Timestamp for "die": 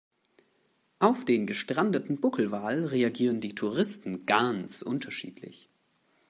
3.39-3.53